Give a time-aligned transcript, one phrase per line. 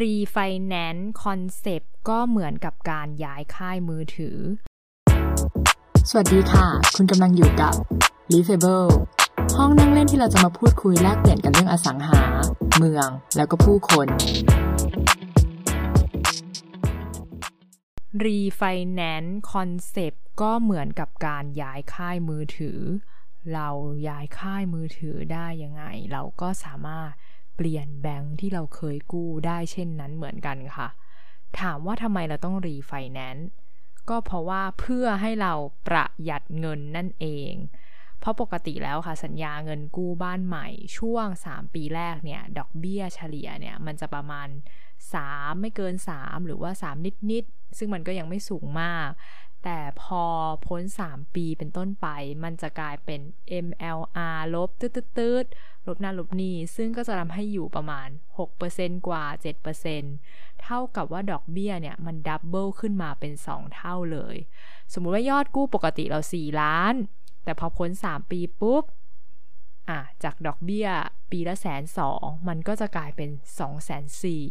[0.00, 0.36] รีไฟ
[0.66, 4.38] แนนซ์คอนเซปต์ก็เหมือนกับการย้ายค่ายมือถือ
[6.08, 6.66] สวัสดีค่ะ
[6.96, 7.74] คุณกำลังอยู่กับ
[8.32, 8.94] l i v a b l e
[9.56, 12.20] ห้องนั่งเล่นที่เราจะมาพูดคุยแลกเปลี่ยนกันเรื่องอสังหา
[12.76, 14.06] เมือง แล้วก็ผู้คน
[18.24, 18.62] รีไฟ
[18.94, 22.78] แนนซ์คอนเซปต์ก็เหมือนกับการย้ายค่ายมือถือ
[23.54, 23.68] เรา
[24.08, 27.12] ย้ายค่ายมือถือได้ยังไง เราก็สามารถ
[27.56, 30.88] เปลี่ยนแบงค์ที่เราเคยกู้ได้เช่นนั้นเหมือนกันค่ะ
[31.60, 33.48] ถามว่าทำไมเราต้องรีไฟแนนซ์
[34.08, 35.52] ก็เพราะว่าเพื่อให้เรา
[35.88, 37.52] ประหยัดเงินนั่นเอง
[38.20, 40.68] เพราะปกติแล้วค่ะสัญญาเงินกู้บ้านใหม่
[40.98, 44.48] ช่วง 3 ปีแรกเนี่ย ดอกเบี้ยเฉลี่ยเนี่ยมันจะประมาณ
[45.04, 49.08] 3 ไม่เกิน 3 หรือว่า 3 นิด ๆ ซึ่งมันก็ยังไม่สูงมาก
[49.68, 50.24] แต่พอ
[50.66, 52.08] พ้น 3 ปีเป็นต้นไป
[52.44, 53.20] มันจะกลายเป็น
[53.66, 58.08] MLR ลบตื๊ดๆลบนั่นลบนี่ซึ่งก็จะทำให้อยู่ประมาณ
[58.56, 59.24] 6%กว่า
[59.94, 64.36] 7%เท่ากับว่าดอกเบี้ยเนี่ยมัน double ขึ้นมาเป็น 2 เท่าเลย
[64.92, 66.94] สมมุติว่ายอดกู้ปกติเรา 4 ล้าน
[67.44, 68.84] แต่พอพ้น 3 ปีปุ๊บ
[69.88, 70.88] อะจากดอกเบี้ย
[71.30, 74.44] ปีละแสนสองมันก็จะกลายเป็นสองแสนสี่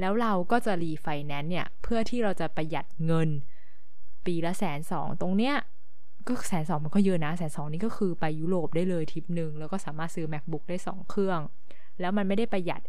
[0.00, 3.30] แล้วเราก็จะรีไฟแนนซ์เนี่ย เพื่อที่เราจะประหยัดเงิน
[4.28, 5.56] ปีละแสนสองตรงเนี้ย
[6.26, 11.40] ก็แสนสองมันก็เยอะนะแสนสองนี่ก็คือไปยุโรปได้เลยทริปหนึ่งแล้วก็สามารถซื้อ MacBook ได้ 2 เครื่อง
[12.00, 12.82] แล้วมันไม่ได้ประหยัด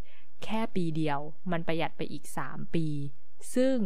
[0.44, 1.20] แค่ปีเดียว
[1.52, 2.86] มันประหยัดไปอีก 3 ปี
[3.54, 3.76] ซึ่ง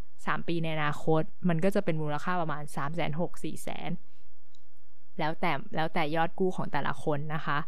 [0.00, 7.58] 3 ปีในอนาคต มันก็จะเป็นมูลค่าประมาณ 3 6 0 0 0 4 0 0 0 0แล้วแต่แล้วแต่ยอดกู้ของแต่ละคนนะคะ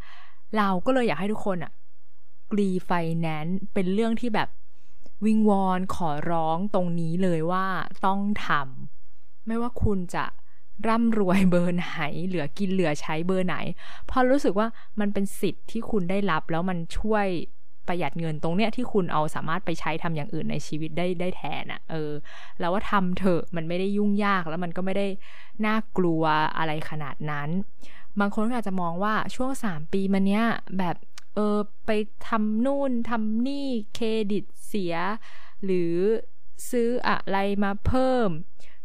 [0.57, 1.73] เราก็เลยอยากให้ทุกคนอะ
[2.59, 4.49] รีไฟแนนซ์เป็นเรื่องที่แบบ
[5.25, 7.67] วิงวอนขอร้องตรงนี้เลยว่า
[8.07, 8.96] ต้องทำ
[9.47, 10.25] ไม่ว่าคุณจะ
[10.89, 13.57] ร่ำรวยเบอร์ไหน เหลือกินเหลือใช้เบอร์ไหน
[14.11, 14.69] พราะรู้สึกว่า
[15.01, 17.27] มันเป็นสิทธิ์ที่คุณได้รับแล้วมันช่วย
[17.89, 22.13] ประหยัดเงินตรงเนี้ยที่คุณเอาสามารถไปใช้ทำอย่างอื่นในชีวิตได้ได้แทนอะ่ะ เออ
[22.61, 25.07] แล้วว่าทำเถอะมันไม่ได้ยุ่งยากแล้วมันก็ไม่ได้
[25.67, 26.23] น่ากลัว
[26.59, 27.49] อะไรขนาดนั้น
[28.21, 30.45] บางคนก็อาจจะมองว่าช่วงสามปีมาเนี้ย
[30.79, 30.97] แบบ
[31.35, 31.91] เออไป
[32.29, 34.95] ทำนู่นทำนี่เครดิตเสีย
[35.65, 35.93] หรือ
[36.71, 38.29] ซื้ออะไรมาเพิ่ม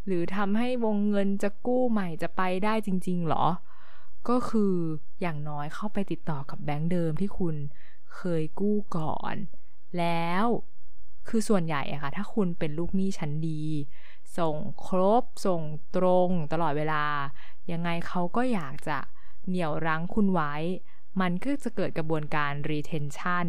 [0.06, 3.45] หรือทำให้วงเงินจะกู้ใหม่จะไปได้จริง ๆ หรอ
[4.29, 4.73] ก็คือ
[5.22, 7.56] อย่างน้อยเข้าไปติดต่อกับแบงก์เดิมที่คุณ
[8.16, 9.35] เคยกู้ก่อน
[9.97, 10.45] แล้ว
[11.28, 13.63] คือส่วนใหญ่อะค่ะ ถ้าคุณเป็นลูกหนี้ชั้นดี
[14.38, 15.61] ส่งครบ ส่ง
[15.95, 17.03] ตรงตลอดเวลา
[17.72, 18.97] ยังไงเขาก็อยากจะ
[19.47, 20.53] เหนี่ยวรั้งคุณไว้
[21.22, 23.47] มันก็จะเกิดกระบวนการ retention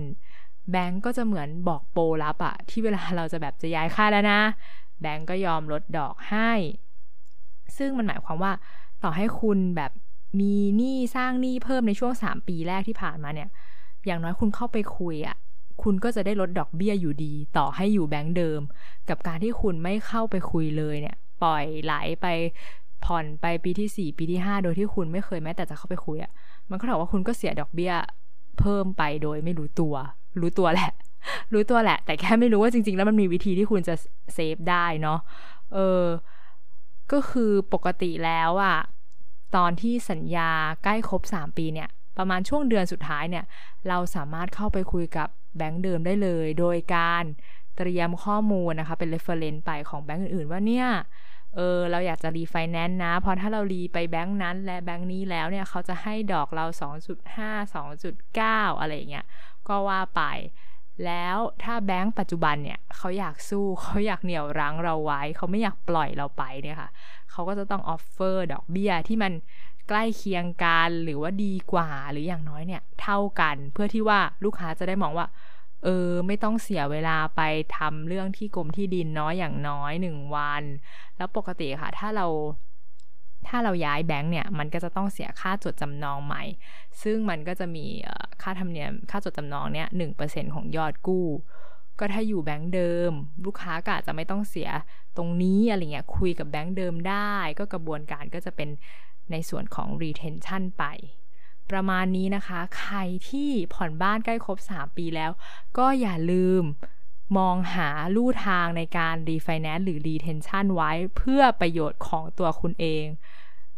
[0.71, 4.41] แบงก์ก็จะเหมือนบอกโปรลับอะที่เวลาเราจะแบบจะย้ายค่ายแล้วนะ
[5.03, 6.53] แบงก์ก็ยอมลดดอกให้
[7.77, 8.53] ซึ่งมันหมายความว่า
[9.03, 9.93] ต่อให้คุณแบบ
[10.41, 13.49] มีหนี้สร้างหนี้เพิ่มในช่วง 3 ปีแรกที่ผ่านมาเนี่ย
[14.07, 15.37] อย่างน้อยคุณเข้าไปคุยอะ่ะ
[15.83, 18.61] คุณก็จะได้ลดดอกเบี้ยอยู่ดี ต่อให้อยู่แบงก์เดิม
[19.09, 22.27] กับการที่คุณไม่เข้าไปคุยเลยเนี่ย ปล่อยไหลไป
[23.05, 26.31] ผ่อนไปปีที่ 4 ปีที่ 5 โดยที่คุณไม่เคยแม้แต่จะเข้าไปคุยอะ่ะ
[26.71, 27.93] มันก็เท่าว่าคุณก็เสียดอกเบี้ย
[28.59, 29.95] เพิ่มไปโดยไม่รู้ตัว
[30.41, 30.93] รู้ตัวแหละ
[31.53, 33.95] รู้ตัวแหละ แต่แค่ไม่รู้ว่าจริง ๆ แล้วมันมีวิธีที่คุณจะ
[34.35, 35.19] เซฟได้เนาะ
[35.75, 36.05] เออ
[37.13, 38.77] ก็คือปกติแล้วอะ
[39.57, 40.51] ตอนที่สัญญา
[40.85, 41.89] ใกล้ครบ 3 ปีเนี่ย
[42.19, 43.45] ประมาณช่วงเดือนสุดท้ายเนี่ย
[43.89, 47.25] เราสามารถเข้าไปคุยกับแบงก์เดิมได้เลย โดยการ
[47.77, 50.89] เตรียมข้อมูลนะคะ เป็น reference ไปของแบงก์อื่นๆ ว่าเนี่ย
[51.57, 56.67] เออเราอยากจะรีไฟแนนซ์นะ เพราะถ้าเรารีไปแบงก์นั้นและแบงก์นี้แล้วเนี่ยเขาจะให้ดอกเรา
[57.17, 59.27] 2.5 2.9 อะไรเงี้ย
[59.69, 60.23] ก็ว่าไป
[61.05, 66.91] แล้วถ้าแบงก์ปัจจุบันเนี่ยเขาอยากสู้เขาอยากเหนี่ยวรั้งเราไว้ เขาไม่อยากปล่อยเราไปเนี่ยค่ะ
[67.31, 69.33] เขาก็จะต้อง offer ดอกเบี้ยที่มัน
[69.89, 75.27] ใกล้เคียงกันหรือว่าดีกว่าหรืออย่างน้อยเนี่ยเท่ากันเพื่อที่ว่าลูกค้าจะได้มองว่า
[75.85, 77.43] เออ ไม่ต้องเสียเวลาไป
[77.77, 80.63] ทำเรื่องที่กรมที่ดินน้อยอย่างน้อยหนึ่งวัน
[81.17, 82.27] แล้วปกติค่ะ ถ้าเรา
[83.49, 86.43] ถ้าเราย้ายแบงค์เนี่ย มันก็จะต้องเสียค่าจดจำนองใหม่
[87.03, 87.87] ซึ่งมันก็จะมี
[88.43, 91.27] ค่าธรรมเนียม ค่าจดจำนองเนี่ยหนึ่งเปอร์เซ็นของยอดกู้
[91.99, 93.13] ก็ถ้าอยู่แบงค์เดิม
[93.45, 94.71] ลูกค้าก็อาจจะไม่ต้องเสีย
[95.17, 98.69] ตรงนี้อะไรเงี้ย คุยกับแบงค์เดิมได้ ก็กระบวนการก็จะเป็น
[99.31, 100.85] ในส่วนของ retention ไป
[101.73, 102.97] ประมาณนี้นะคะ ใคร
[103.29, 105.31] ที่ผ่อนบ้านใกล้ครบ 3 ปีแล้ว
[105.79, 106.63] ก็อย่าลืม
[107.39, 113.05] มองหาลู่ทางในการ refinance หรือ retention ไว้เพื่อประโยชน์ของตัวคุณเอง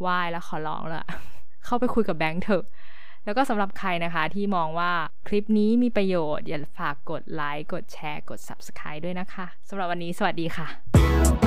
[0.05, 1.05] วายแล้วขอร้องละ
[1.64, 2.64] เข้าไปคุยกับแบงค์เถอะ
[3.25, 4.93] แล้วก็สำหรับใครนะคะที่มองว่า
[5.26, 11.44] คลิปนี้มีประโยชน์ อย่าฝากกดไลค์กดแชร์กด Subscribe ด้วยนะคะสำหรับวันนี้สวัสดีค่ะ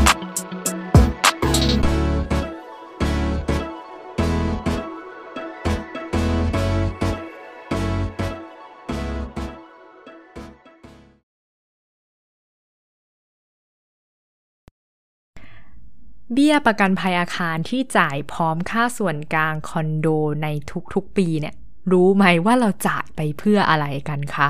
[16.34, 20.08] เบี้ยประกันภัยอาคารที่จ่ายพร้อมค่าส่วนกลางคอนโด
[20.44, 20.48] ใน
[20.94, 21.56] ทุกๆปีเนี่ย
[21.92, 24.50] รู้ไหมว่าเราจ่ายไปเพื่ออะไรกันคะ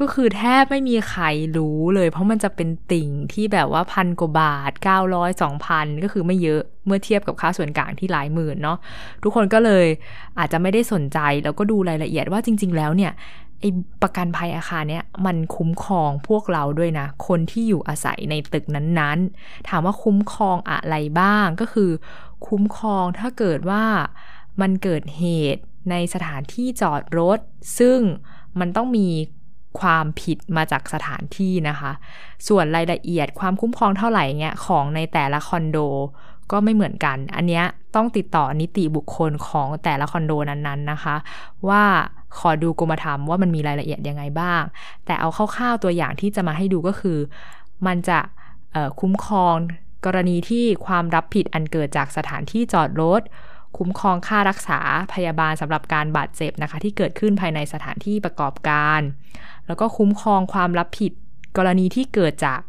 [0.00, 1.24] ก็คือแทบไม่มีใคร
[1.56, 4.72] รู้เลย เพราะมันจะเป็นติ่งที่แบบว่าพันกว่าบาท
[5.06, 8.78] 900 2,000 ก็คือไม่เยอะเมื่อเทียบกับค่าส่วนกลางที่หลายหมื่นเนาะ
[9.22, 9.86] ทุกคนก็เลย
[10.38, 13.12] อาจจะไม่ได้สนใจแล้วก็ดูรายละเอียดว่าจริง ๆ แล้วเนี่ย
[13.60, 13.64] ไอ
[14.02, 21.90] ประกันภัยอาคารเนี่ยมันคุ้มครองพวกเราด้วยนะ คนที่อยู่อาศัยในตึกนั้นๆ ถามว่าคุ้มครองอะไรบ้างก็คือ
[22.46, 23.84] คุ้มครองถ้าเกิดว่า
[24.60, 25.24] มันเกิดเห
[25.54, 27.38] ตุในสถานที่จอดรถ
[27.78, 27.98] ซึ่ง
[28.58, 29.08] มันต้องมี
[29.80, 31.92] ความผิดมาจากสถานที่นะคะ
[32.48, 35.78] ส่วนรายละเอียดความคุ้มครองเท่าไหร่เงี้ยของในแต่ละคอนโด
[36.52, 37.64] ก็ไม่เหมือนกัน อันเนี้ย
[37.94, 41.16] ต้องติดต่อนิติบุคคลของแต่ละคอนโดนั้นๆนะคะ
[41.68, 41.84] ว่า
[42.38, 44.62] ขอดูกรมธรรม์ว่ามันมีรายละเอียดยังไงบ้าง
[45.04, 47.18] แต่เอาคร่าวๆตัวอย่างที่จะมาให้ดูก็คือ
[47.86, 48.18] มันจะ
[49.00, 49.54] คุ้มครอง
[50.06, 53.22] กรณีที่ความรับผิดอันเกิดจากสถานที่จอดรถ
[53.76, 54.80] คุ้มครองค่ารักษา
[55.12, 59.00] พยาบาลสำหรับการบาดเจ็บนะคะ ที่เกิดขึ้นภายในสถานที่ประกอบการ
[59.66, 61.12] แล้วก็คุ้มครองความรับผิด
[61.56, 62.60] กรณีที่เกิดจาก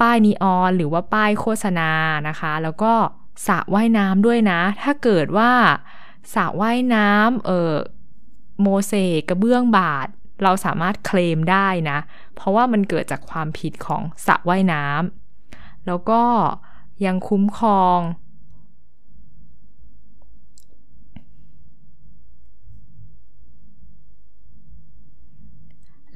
[0.00, 1.90] ป้ายนีออนหรือว่าป้ายโฆษณา
[2.28, 2.92] นะคะ แล้วก็
[3.46, 5.52] สระว่ายน้ำด้วยนะ ถ้าเกิดว่า
[6.34, 7.72] สระว่ายน้ำเออ
[8.60, 10.08] โมเสกกระเบื้องบาด
[10.42, 11.98] เราสามารถเคลมได้นะ
[12.34, 16.22] เพราะว่ามันเกิดจากความผิดของสระว่ายน้ำแล้วก็
[17.06, 18.00] ยังคุ้มครอง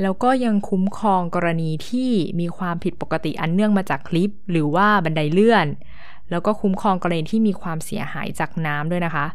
[0.03, 2.11] แล้วก็ยังคุ้มครองกรณีที่
[2.41, 5.67] มีความผิดปกติอันเนื่องมาจากคลิป หรือว่าบันไดเลื่อน
[6.31, 9.27] แล้วก็คุ้มครองกรณีที่มีความเสียหายจากน้ำด้วยนะคะ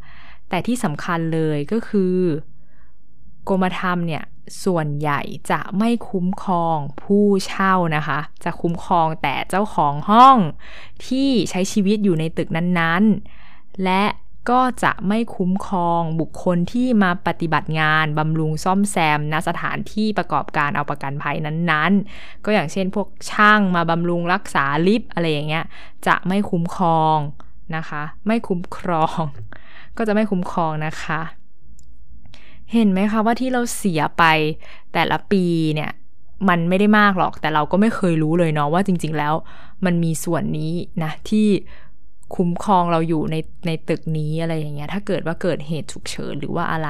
[0.49, 2.15] แต่ที่สำคัญเลยก็คือ
[3.49, 4.23] กรมธรรม์เนี่ย
[4.65, 5.21] ส่วนใหญ่
[5.51, 10.37] จะไม่คุ้มครองผู้เช่านะคะ จะคุ้มครองแต่เจ้าของห้อง
[11.07, 14.03] ที่ใช้ชีวิตอยู่ในตึกนั้นๆ และ
[14.49, 25.65] ก็จะไม่คุ้มครองบุคคลที่มาปฏิบัติงานบำรุงซ่อมแซมณสถานที่ประกอบการเอาประกันภัยนั้นๆ ก็อย่างเช่นพวกช่างมาบำรุงรักษาลิฟต์อะไรอย่างเงี้ย
[26.07, 27.17] จะไม่คุ้มครอง
[27.75, 29.21] นะคะ ไม่คุ้มครอง
[29.97, 31.21] ก็จะไม่คุ้มครองนะคะ
[32.73, 34.23] เห็นไหมคะว่าที่เราเสียไป
[34.93, 35.43] แต่ละปี
[35.75, 35.91] เนี่ย
[36.49, 39.33] มันไม่ได้มากหรอก แต่เราก็ไม่เคยรู้เลยเนาะว่าจริง ๆ แล้ว
[39.85, 40.73] มันมีส่วนนี้
[41.03, 41.47] นะที่
[42.35, 43.35] คุ้มครองเราอยู่ใน
[43.67, 46.89] ในตึกนี้อะไรอย่างเงี้ยถ้าเกิดว่าเกิดเหตุฉุกเฉินหรือว่าอะไร